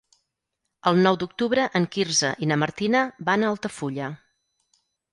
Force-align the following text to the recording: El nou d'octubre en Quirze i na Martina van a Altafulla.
El 0.91 1.01
nou 1.07 1.19
d'octubre 1.25 1.67
en 1.81 1.87
Quirze 1.97 2.33
i 2.47 2.51
na 2.55 2.59
Martina 2.65 3.05
van 3.31 3.47
a 3.49 3.55
Altafulla. 3.55 4.13